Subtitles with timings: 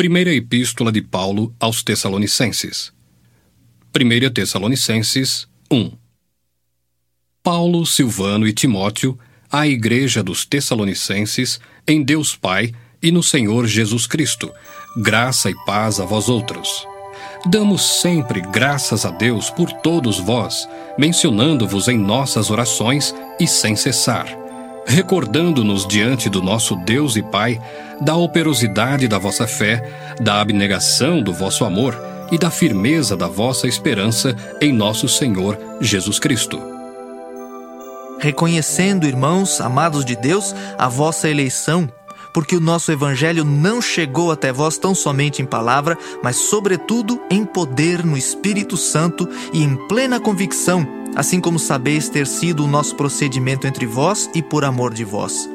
[0.00, 2.90] Primeira Epístola de Paulo aos Tessalonicenses.
[3.94, 5.92] 1 Tessalonicenses 1
[7.42, 9.18] Paulo, Silvano e Timóteo,
[9.52, 12.72] à Igreja dos Tessalonicenses, em Deus Pai
[13.02, 14.50] e no Senhor Jesus Cristo,
[14.96, 16.88] graça e paz a vós outros.
[17.44, 24.26] Damos sempre graças a Deus por todos vós, mencionando-vos em nossas orações e sem cessar,
[24.90, 27.60] recordando-nos diante do nosso Deus e Pai
[28.00, 31.96] da operosidade da vossa fé, da abnegação do vosso amor
[32.32, 36.60] e da firmeza da vossa esperança em nosso Senhor Jesus Cristo.
[38.18, 41.88] Reconhecendo, irmãos, amados de Deus, a vossa eleição,
[42.32, 47.44] porque o nosso evangelho não chegou até vós tão somente em palavra, mas sobretudo em
[47.44, 52.94] poder no Espírito Santo e em plena convicção, assim como sabeis ter sido o nosso
[52.94, 55.48] procedimento entre vós e por amor de vós.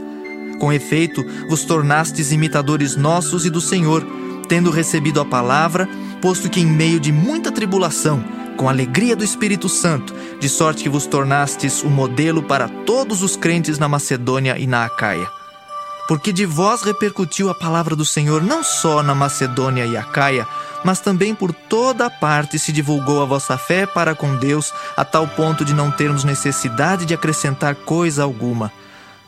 [0.59, 4.06] Com efeito, vos tornastes imitadores nossos e do Senhor,
[4.48, 5.88] tendo recebido a palavra,
[6.22, 8.23] posto que em meio de muita tribulação,
[8.56, 13.36] com alegria do Espírito Santo, de sorte que vos tornastes o modelo para todos os
[13.36, 15.34] crentes na Macedônia e na Acaia.
[16.08, 20.48] Porque de vós repercutiu a palavra do Senhor não só na Macedônia e Acaia,
[20.84, 25.03] mas também por toda a parte se divulgou a vossa fé para com Deus, a
[25.03, 28.72] tal ponto de não termos necessidade de acrescentar coisa alguma.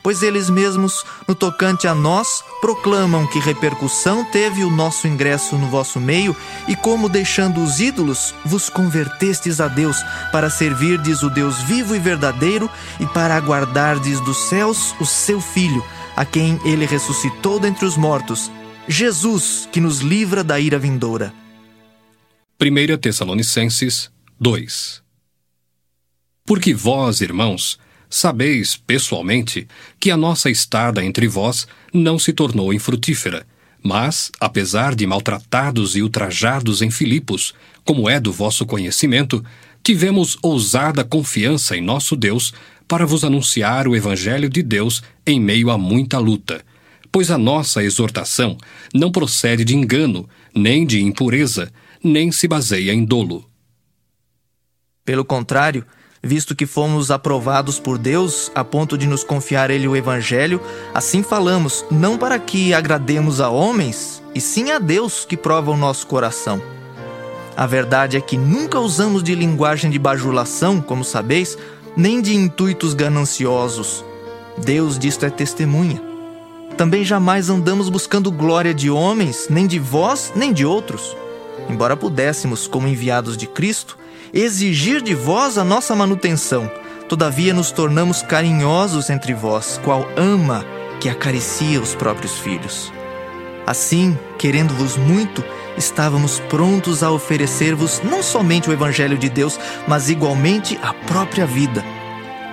[0.00, 5.66] Pois eles mesmos, no tocante a nós, proclamam que repercussão teve o nosso ingresso no
[5.66, 6.34] vosso meio
[6.68, 11.98] e como, deixando os ídolos, vos convertestes a Deus, para servirdes o Deus vivo e
[11.98, 15.84] verdadeiro e para aguardardes dos céus o seu Filho,
[16.18, 18.50] a quem ele ressuscitou dentre os mortos,
[18.88, 21.32] Jesus, que nos livra da ira vindoura.
[22.60, 25.00] 1 Tessalonicenses 2
[26.44, 27.78] Porque vós, irmãos,
[28.10, 29.68] Sabeis, pessoalmente,
[30.00, 33.46] que a nossa estada entre vós não se tornou infrutífera,
[33.80, 39.44] mas, apesar de maltratados e ultrajados em Filipos, como é do vosso conhecimento,
[39.84, 42.52] tivemos ousada confiança em nosso Deus
[42.88, 46.64] para vos anunciar o Evangelho de Deus em meio a muita luta.
[47.12, 48.56] Pois a nossa exortação
[48.94, 51.70] não procede de engano, nem de impureza,
[52.02, 53.44] nem se baseia em dolo.
[55.04, 55.84] Pelo contrário,
[56.22, 60.60] visto que fomos aprovados por Deus a ponto de nos confiar Ele o Evangelho,
[60.94, 65.76] assim falamos, não para que agrademos a homens, e sim a Deus que prova o
[65.76, 66.62] nosso coração.
[67.56, 71.58] A verdade é que nunca usamos de linguagem de bajulação, como sabeis,
[71.98, 74.04] nem de intuitos gananciosos.
[74.56, 76.00] Deus disto é testemunha.
[76.76, 81.16] Também jamais andamos buscando glória de homens, nem de vós, nem de outros.
[81.68, 83.98] Embora pudéssemos, como enviados de Cristo,
[84.32, 86.70] exigir de vós a nossa manutenção.
[87.08, 90.64] Todavia nos tornamos carinhosos entre vós, qual ama
[91.00, 92.92] que acaricia os próprios filhos.
[93.66, 95.42] Assim, querendo-vos muito,
[95.78, 101.84] estávamos prontos a oferecer-vos não somente o Evangelho de Deus, mas igualmente a própria vida.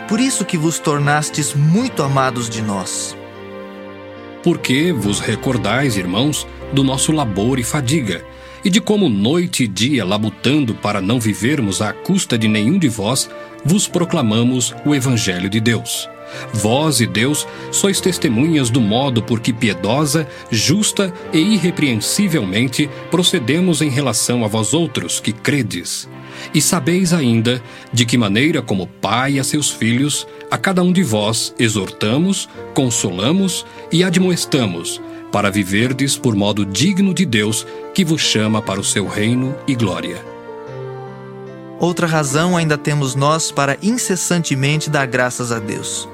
[0.07, 3.17] Por isso que vos tornastes muito amados de nós.
[4.43, 8.23] Porque vos recordais, irmãos, do nosso labor e fadiga
[8.63, 12.89] e de como noite e dia labutando para não vivermos à custa de nenhum de
[12.89, 13.29] vós,
[13.63, 16.09] vos proclamamos o Evangelho de Deus.
[16.53, 23.89] Vós e Deus sois testemunhas do modo por que piedosa, justa e irrepreensivelmente procedemos em
[23.89, 26.07] relação a vós outros que credes.
[26.53, 31.03] E sabeis ainda de que maneira, como pai a seus filhos, a cada um de
[31.03, 38.61] vós exortamos, consolamos e admoestamos, para viverdes por modo digno de Deus, que vos chama
[38.61, 40.35] para o seu reino e glória.
[41.79, 46.07] Outra razão ainda temos nós para incessantemente dar graças a Deus.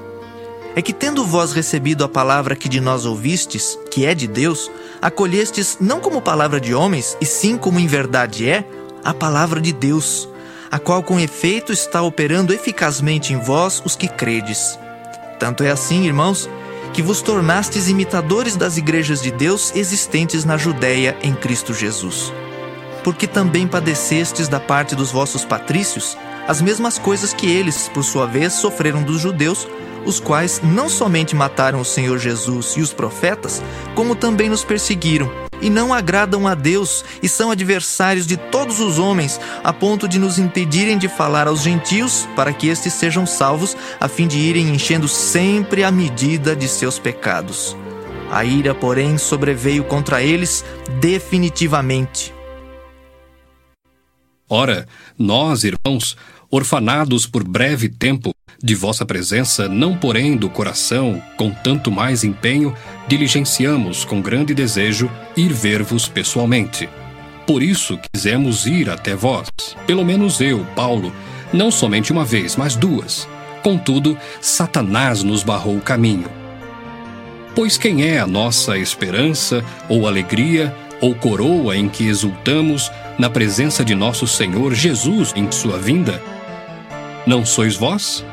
[0.74, 4.70] É que, tendo vós recebido a palavra que de nós ouvistes, que é de Deus,
[5.00, 8.64] acolhestes não como palavra de homens, e sim como em verdade é,
[9.04, 10.28] a palavra de Deus,
[10.70, 14.78] a qual com efeito está operando eficazmente em vós os que credes.
[15.38, 16.48] Tanto é assim, irmãos,
[16.94, 22.32] que vos tornastes imitadores das igrejas de Deus existentes na Judéia em Cristo Jesus.
[23.02, 26.16] Porque também padecestes da parte dos vossos patrícios
[26.46, 29.66] as mesmas coisas que eles, por sua vez, sofreram dos judeus,
[30.04, 33.62] os quais não somente mataram o Senhor Jesus e os profetas,
[33.94, 38.98] como também nos perseguiram, e não agradam a Deus e são adversários de todos os
[38.98, 43.76] homens, a ponto de nos impedirem de falar aos gentios para que estes sejam salvos,
[44.00, 47.76] a fim de irem enchendo sempre a medida de seus pecados.
[48.30, 50.64] A ira, porém, sobreveio contra eles
[51.00, 52.34] definitivamente.
[54.48, 54.86] Ora,
[55.18, 56.16] nós, irmãos,
[56.50, 62.74] orfanados por breve tempo de vossa presença, não porém do coração, com tanto mais empenho,
[63.08, 66.88] diligenciamos com grande desejo ir ver-vos pessoalmente.
[67.46, 69.48] Por isso quisemos ir até vós,
[69.86, 71.12] pelo menos eu, Paulo,
[71.52, 73.28] não somente uma vez, mas duas.
[73.62, 76.30] Contudo, Satanás nos barrou o caminho.
[77.54, 83.84] Pois quem é a nossa esperança, ou alegria, ou coroa em que exultamos na presença
[83.84, 86.22] de nosso Senhor Jesus em sua vinda?
[87.26, 88.24] Não sois vós?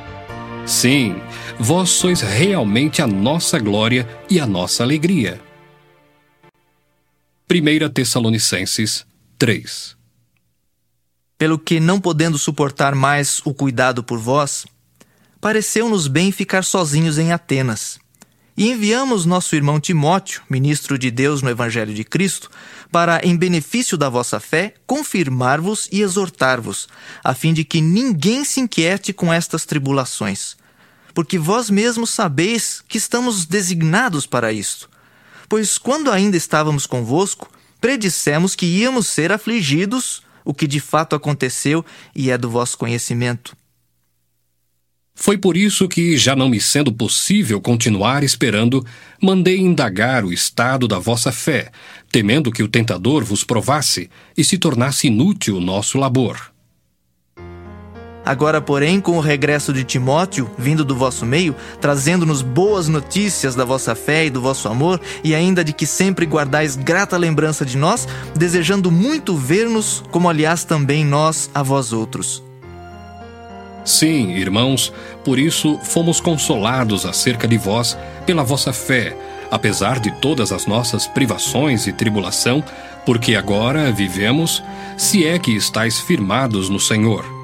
[0.69, 1.15] Sim,
[1.59, 5.41] vós sois realmente a nossa glória e a nossa alegria.
[7.51, 9.03] 1 Tessalonicenses
[9.39, 9.97] 3
[11.39, 14.67] Pelo que, não podendo suportar mais o cuidado por vós,
[15.41, 17.99] pareceu-nos bem ficar sozinhos em Atenas.
[18.55, 22.47] E enviamos nosso irmão Timóteo, ministro de Deus no Evangelho de Cristo,
[22.91, 26.87] para, em benefício da vossa fé, confirmar-vos e exortar-vos,
[27.23, 30.58] a fim de que ninguém se inquiete com estas tribulações
[31.19, 34.89] porque vós mesmos sabeis que estamos designados para isto.
[35.49, 37.51] Pois quando ainda estávamos convosco,
[37.81, 41.85] predissemos que íamos ser afligidos, o que de fato aconteceu
[42.15, 43.53] e é do vosso conhecimento.
[45.13, 48.81] Foi por isso que, já não me sendo possível continuar esperando,
[49.21, 51.69] mandei indagar o estado da vossa fé,
[52.09, 56.53] temendo que o tentador vos provasse e se tornasse inútil o nosso labor.
[58.29, 63.65] Agora, porém, com o regresso de Timóteo, vindo do vosso meio, trazendo-nos boas notícias da
[63.65, 67.75] vossa fé e do vosso amor, e ainda de que sempre guardais grata lembrança de
[67.75, 72.43] nós, desejando muito ver-nos, como aliás também nós a vós outros.
[73.83, 74.93] Sim, irmãos,
[75.25, 77.97] por isso fomos consolados acerca de vós
[78.27, 79.17] pela vossa fé,
[79.49, 82.63] apesar de todas as nossas privações e tribulação,
[83.07, 84.61] porque agora vivemos,
[84.95, 87.38] se é que estáis firmados no Senhor.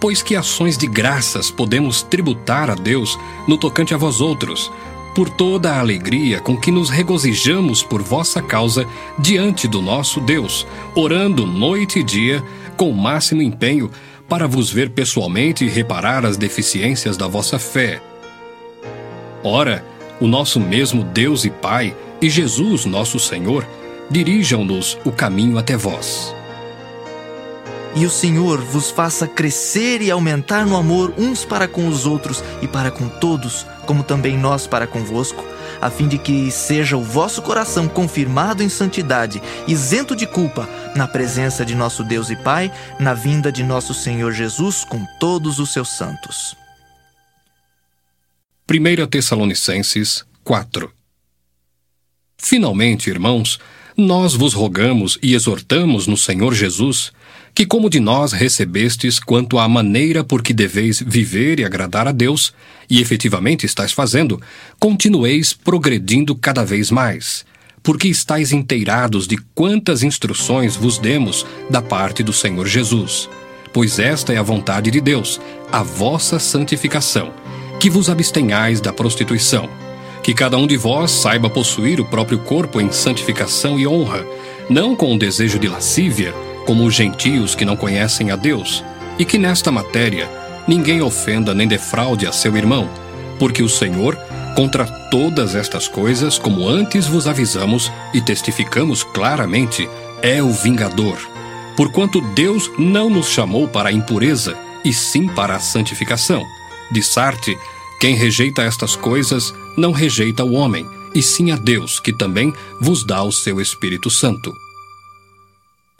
[0.00, 4.72] Pois que ações de graças podemos tributar a Deus no tocante a vós outros,
[5.14, 8.86] por toda a alegria com que nos regozijamos por vossa causa
[9.18, 12.42] diante do nosso Deus, orando noite e dia
[12.76, 13.90] com máximo empenho
[14.28, 18.00] para vos ver pessoalmente e reparar as deficiências da vossa fé.
[19.42, 19.84] Ora,
[20.20, 23.66] o nosso mesmo Deus e Pai e Jesus, nosso Senhor,
[24.10, 26.39] dirijam-nos o caminho até vós
[27.94, 32.42] e o Senhor vos faça crescer e aumentar no amor uns para com os outros
[32.62, 35.44] e para com todos, como também nós para convosco,
[35.80, 41.08] a fim de que seja o vosso coração confirmado em santidade, isento de culpa, na
[41.08, 45.72] presença de nosso Deus e Pai, na vinda de nosso Senhor Jesus com todos os
[45.72, 46.54] seus santos.
[48.70, 50.92] 1 Tessalonicenses 4
[52.38, 53.58] Finalmente, irmãos,
[53.96, 57.12] nós vos rogamos e exortamos no Senhor Jesus
[57.54, 62.12] que, como de nós recebestes quanto à maneira por que deveis viver e agradar a
[62.12, 62.52] Deus,
[62.88, 64.40] e efetivamente estáis fazendo,
[64.78, 67.44] continueis progredindo cada vez mais,
[67.82, 73.28] porque estáis inteirados de quantas instruções vos demos da parte do Senhor Jesus.
[73.72, 77.32] Pois esta é a vontade de Deus, a vossa santificação,
[77.78, 79.68] que vos abstenhais da prostituição,
[80.22, 84.26] que cada um de vós saiba possuir o próprio corpo em santificação e honra,
[84.68, 86.34] não com o desejo de lascívia,
[86.70, 88.84] como os gentios que não conhecem a Deus,
[89.18, 90.30] e que nesta matéria
[90.68, 92.88] ninguém ofenda nem defraude a seu irmão,
[93.40, 94.16] porque o Senhor,
[94.54, 99.90] contra todas estas coisas, como antes vos avisamos e testificamos claramente,
[100.22, 101.18] é o vingador.
[101.76, 106.44] Porquanto Deus não nos chamou para a impureza, e sim para a santificação.
[106.92, 107.58] De Sarte,
[108.00, 113.02] quem rejeita estas coisas não rejeita o homem, e sim a Deus, que também vos
[113.02, 114.56] dá o seu Espírito Santo.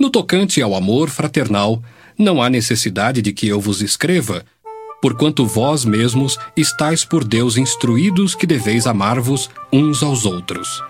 [0.01, 1.83] No tocante ao amor fraternal,
[2.17, 4.43] não há necessidade de que eu vos escreva,
[5.03, 10.83] porquanto vós mesmos estáis por Deus instruídos que deveis amar-vos uns aos outros.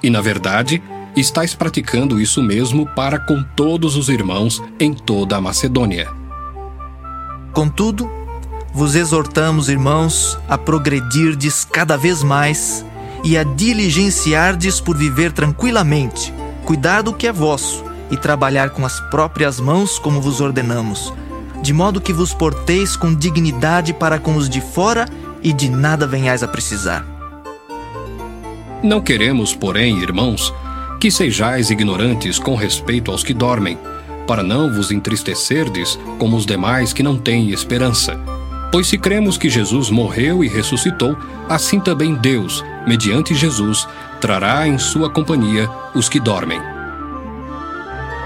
[0.00, 0.80] E, na verdade,
[1.16, 6.08] estáis praticando isso mesmo para com todos os irmãos em toda a Macedônia.
[7.52, 8.08] Contudo,
[8.72, 12.86] vos exortamos, irmãos, a progredirdes cada vez mais
[13.24, 16.32] e a diligenciardes por viver tranquilamente,
[16.64, 21.12] cuidar do que é vosso e trabalhar com as próprias mãos como vos ordenamos,
[21.62, 25.06] de modo que vos porteis com dignidade para com os de fora
[25.42, 27.06] e de nada venhais a precisar.
[28.82, 30.52] Não queremos, porém, irmãos,
[31.00, 33.78] que sejais ignorantes com respeito aos que dormem,
[34.26, 38.20] para não vos entristecerdes como os demais que não têm esperança.
[38.70, 41.16] Pois se cremos que Jesus morreu e ressuscitou,
[41.48, 43.88] assim também Deus, mediante Jesus,
[44.20, 46.71] trará em sua companhia os que dormem.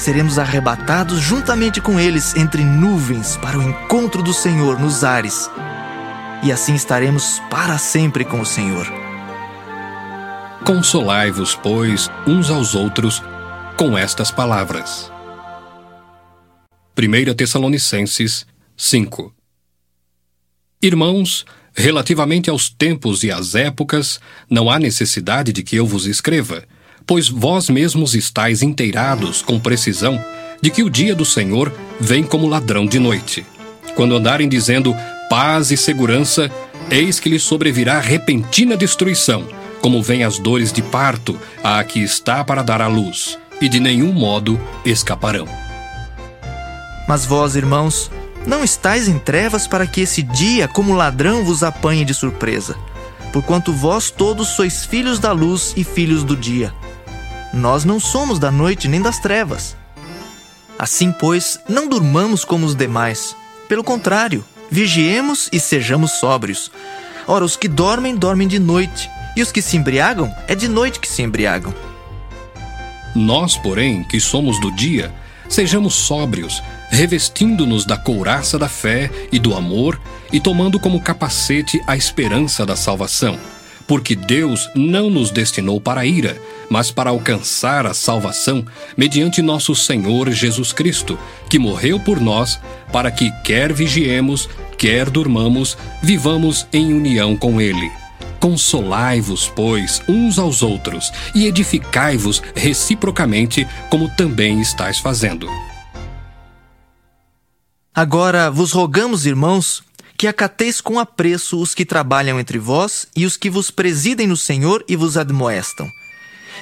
[0.00, 5.50] seremos arrebatados juntamente com eles entre nuvens para o encontro do Senhor nos ares.
[6.42, 8.86] E assim estaremos para sempre com o Senhor.
[10.64, 13.22] Consolai-vos, pois, uns aos outros
[13.76, 15.12] com estas palavras.
[16.98, 19.34] 1 Tessalonicenses 5
[20.82, 26.64] Irmãos, relativamente aos tempos e às épocas, não há necessidade de que eu vos escreva,
[27.10, 30.24] pois vós mesmos estáis inteirados com precisão
[30.62, 33.44] de que o dia do Senhor vem como ladrão de noite.
[33.96, 34.94] Quando andarem dizendo
[35.28, 36.48] paz e segurança,
[36.88, 39.44] eis que lhes sobrevirá repentina destruição,
[39.80, 43.80] como vem as dores de parto a que está para dar à luz, e de
[43.80, 45.48] nenhum modo escaparão.
[47.08, 48.08] Mas vós, irmãos,
[48.46, 52.76] não estáis em trevas para que esse dia, como ladrão, vos apanhe de surpresa.
[53.32, 56.72] Porquanto vós todos sois filhos da luz e filhos do dia.
[57.52, 59.76] Nós não somos da noite nem das trevas.
[60.78, 63.36] Assim, pois, não durmamos como os demais.
[63.68, 66.70] Pelo contrário, vigiemos e sejamos sóbrios.
[67.26, 71.00] Ora, os que dormem, dormem de noite, e os que se embriagam, é de noite
[71.00, 71.74] que se embriagam.
[73.14, 75.12] Nós, porém, que somos do dia,
[75.48, 80.00] sejamos sóbrios, revestindo-nos da couraça da fé e do amor
[80.32, 83.38] e tomando como capacete a esperança da salvação.
[83.90, 88.64] Porque Deus não nos destinou para a ira, mas para alcançar a salvação
[88.96, 91.18] mediante nosso Senhor Jesus Cristo,
[91.48, 92.60] que morreu por nós,
[92.92, 97.90] para que, quer vigiemos, quer durmamos, vivamos em união com Ele.
[98.38, 105.48] Consolai-vos, pois, uns aos outros, e edificai-vos reciprocamente, como também estáis fazendo.
[107.92, 109.82] Agora vos rogamos, irmãos,
[110.20, 114.36] que acateis com apreço os que trabalham entre vós e os que vos presidem no
[114.36, 115.90] Senhor e vos admoestam,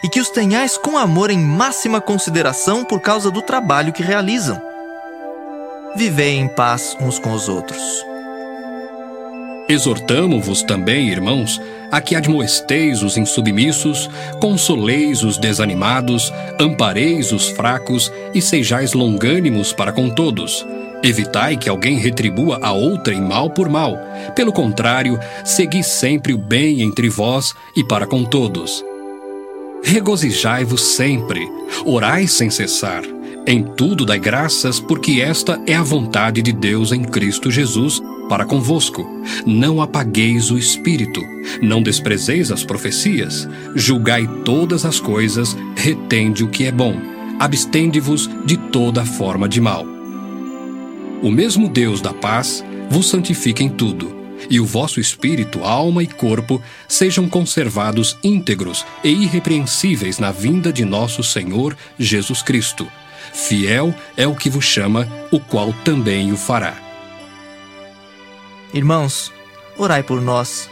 [0.00, 4.62] e que os tenhais com amor em máxima consideração por causa do trabalho que realizam.
[5.96, 7.82] Vivei em paz uns com os outros.
[9.68, 11.60] Exortamo-vos também, irmãos,
[11.90, 14.08] a que admoesteis os insubmissos,
[14.40, 20.64] consoleis os desanimados, ampareis os fracos e sejais longânimos para com todos.
[21.02, 23.96] Evitai que alguém retribua a outra em mal por mal.
[24.34, 28.84] Pelo contrário, segui sempre o bem entre vós e para com todos.
[29.82, 31.48] Regozijai-vos sempre,
[31.84, 33.02] orai sem cessar.
[33.46, 38.44] Em tudo dai graças, porque esta é a vontade de Deus em Cristo Jesus para
[38.44, 39.06] convosco.
[39.46, 41.22] Não apagueis o espírito,
[41.62, 46.94] não desprezeis as profecias, julgai todas as coisas, retende o que é bom,
[47.38, 49.97] abstende-vos de toda forma de mal.
[51.22, 54.16] O mesmo Deus da paz vos santifique em tudo,
[54.48, 60.84] e o vosso espírito, alma e corpo sejam conservados íntegros e irrepreensíveis na vinda de
[60.84, 62.86] nosso Senhor Jesus Cristo
[63.32, 66.74] Fiel é o que vos chama, o qual também o fará.
[68.72, 69.32] Irmãos,
[69.76, 70.68] orai por nós.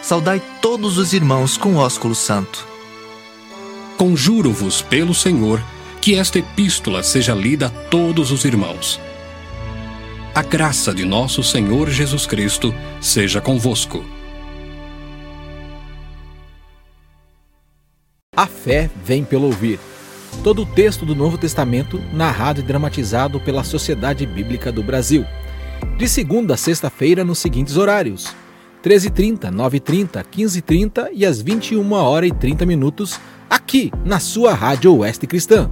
[0.00, 2.66] Saudai todos os irmãos com ósculo santo.
[3.96, 5.62] Conjuro-vos pelo Senhor
[6.00, 9.00] que esta epístola seja lida a todos os irmãos.
[10.38, 14.04] A graça de nosso Senhor Jesus Cristo seja convosco.
[18.36, 19.80] A fé vem pelo ouvir
[20.44, 25.26] todo o texto do Novo Testamento narrado e dramatizado pela Sociedade Bíblica do Brasil.
[25.96, 28.32] De segunda a sexta-feira nos seguintes horários:
[28.84, 33.18] 13h30, 9h30, 15h30 e às 21 horas e 30 minutos,
[33.50, 35.68] aqui na sua Rádio Oeste Cristã.